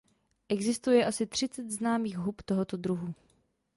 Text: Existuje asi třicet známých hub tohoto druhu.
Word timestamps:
Existuje 0.49 1.03
asi 1.05 1.27
třicet 1.27 1.71
známých 1.71 2.17
hub 2.17 2.41
tohoto 2.41 2.77
druhu. 2.77 3.13